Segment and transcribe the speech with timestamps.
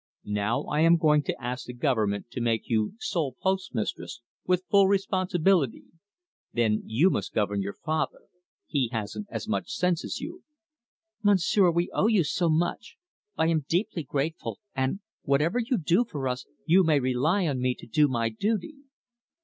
[0.25, 4.87] Now I am going to ask the government to make you sole postmistress, with full
[4.87, 5.83] responsibility.
[6.53, 8.21] Then you must govern your father
[8.65, 10.41] he hasn't as much sense as you."
[11.21, 12.97] "Monsieur, we owe you so much!
[13.37, 17.75] I am deeply grateful, and, whatever you do for us, you may rely on me
[17.75, 18.77] to do my duty."